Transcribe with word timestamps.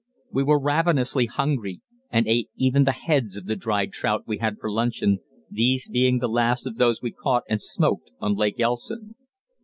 We 0.31 0.41
were 0.41 0.59
ravenously 0.59 1.27
hungry, 1.27 1.81
and 2.09 2.27
ate 2.27 2.49
even 2.55 2.85
the 2.85 2.91
heads 2.91 3.37
of 3.37 3.45
the 3.45 3.55
dried 3.55 3.91
trout 3.91 4.23
we 4.25 4.39
had 4.39 4.57
for 4.59 4.71
luncheon, 4.71 5.19
these 5.51 5.87
being 5.87 6.17
the 6.17 6.27
last 6.27 6.65
of 6.65 6.77
those 6.77 7.03
we 7.03 7.11
caught 7.11 7.43
and 7.47 7.61
smoked 7.61 8.09
on 8.19 8.33
Lake 8.33 8.59
Elson. 8.59 9.13